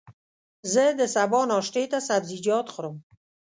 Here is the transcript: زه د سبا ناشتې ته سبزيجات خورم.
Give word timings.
زه 0.73 0.83
د 0.99 1.01
سبا 1.15 1.41
ناشتې 1.51 1.83
ته 1.91 1.99
سبزيجات 2.07 2.65
خورم. 2.73 2.95